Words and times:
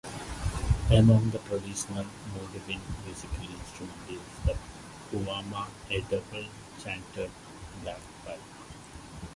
Among 0.89 1.29
the 1.29 1.37
traditional 1.37 2.05
Mordvin 2.33 2.79
musical 3.05 3.43
instruments 3.43 4.09
is 4.09 4.19
the 4.47 4.57
"puvama", 5.11 5.67
a 5.91 6.01
double-chantered 6.01 7.29
bagpipe. 7.85 8.39